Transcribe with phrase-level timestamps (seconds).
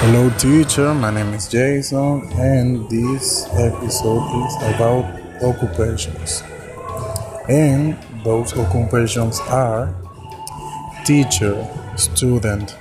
[0.00, 0.94] Hello, teacher.
[0.94, 5.04] My name is Jason, and this episode is about
[5.42, 6.44] occupations.
[7.48, 9.92] And those occupations are
[11.04, 11.66] teacher,
[11.96, 12.76] student,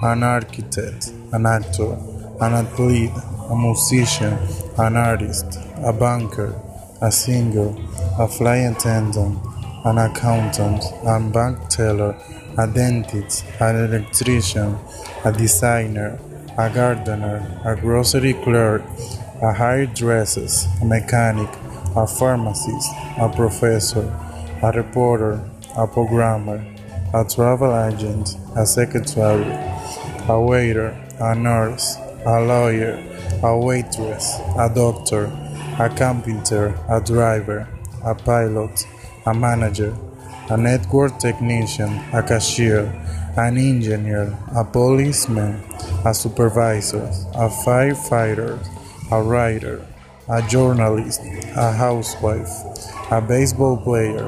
[0.00, 1.98] an architect, an actor,
[2.40, 3.12] an athlete,
[3.50, 4.38] a musician,
[4.78, 6.58] an artist, a banker,
[7.02, 7.76] a singer,
[8.18, 9.38] a flight attendant,
[9.84, 12.16] an accountant, a bank teller,
[12.56, 14.78] a dentist, an electrician,
[15.24, 16.18] a designer,
[16.56, 18.82] a gardener, a grocery clerk,
[19.42, 20.46] a hairdresser,
[20.80, 21.50] a mechanic,
[21.96, 24.06] a pharmacist, a professor,
[24.62, 25.38] a reporter,
[25.76, 26.64] a programmer,
[27.12, 29.52] a travel agent, a secretary,
[30.28, 32.96] a waiter, a nurse, a lawyer,
[33.42, 35.26] a waitress, a doctor,
[35.78, 37.68] a carpenter, a driver,
[38.02, 38.86] a pilot,
[39.26, 39.96] a manager,
[40.50, 42.84] a network technician, a cashier,
[43.36, 45.62] an engineer, a policeman,
[46.04, 48.58] a supervisor, a firefighter,
[49.10, 49.84] a writer,
[50.28, 51.20] a journalist,
[51.56, 52.50] a housewife,
[53.10, 54.26] a baseball player,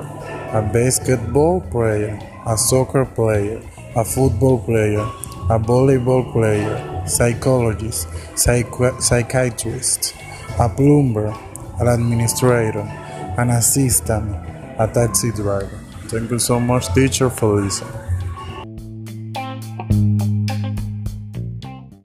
[0.53, 3.63] a basketball player, a soccer player,
[3.95, 5.01] a football player,
[5.49, 10.15] a volleyball player, psychologist, psych- psychiatrist,
[10.59, 11.35] a plumber,
[11.79, 12.81] an administrator,
[13.39, 14.35] an assistant,
[14.79, 15.79] a taxi driver.
[16.09, 18.06] Thank you so much, teacher, for listening.